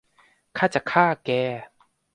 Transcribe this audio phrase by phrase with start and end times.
[0.57, 1.29] ข้าจะฆ่าแก!